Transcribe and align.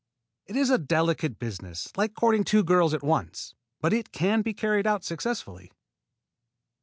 It 0.47 0.55
is 0.55 0.71
a 0.71 0.79
delicate 0.79 1.37
business, 1.37 1.91
like 1.95 2.15
courting 2.15 2.43
two 2.43 2.63
girls 2.63 2.95
at 2.95 3.03
once, 3.03 3.53
but 3.81 3.93
it 3.93 4.11
can 4.11 4.41
be 4.41 4.51
carried 4.51 4.87
out 4.87 5.03
successfully. 5.03 5.71